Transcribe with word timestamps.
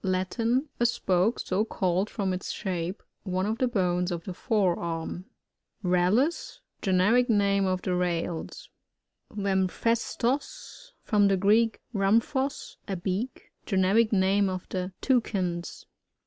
—Latin. 0.17 0.67
A 0.79 0.87
spoke— 0.87 1.39
so 1.41 1.63
called 1.63 2.09
from 2.09 2.33
its 2.33 2.49
shape— 2.51 3.03
one 3.23 3.45
of 3.45 3.59
the 3.59 3.67
bones 3.67 4.09
of 4.11 4.23
the 4.23 4.33
fore 4.33 4.79
arm. 4.79 5.25
Rallus.— 5.83 6.57
^Generic 6.81 7.29
name 7.29 7.67
of 7.67 7.83
the 7.83 7.93
Rails. 7.93 8.69
Ramphastos.— 9.31 10.93
From 11.05 11.27
the 11.27 11.37
Greek, 11.37 11.79
ram 11.93 12.19
phos, 12.19 12.77
a 12.87 12.95
beak. 12.95 13.51
Generic 13.67 14.11
name 14.11 14.49
of 14.49 14.67
the 14.69 14.91
Toucans. 15.01 15.85